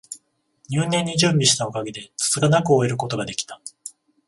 [0.67, 3.61] 入念に準備したおかげで、つつがなく終えることが出来た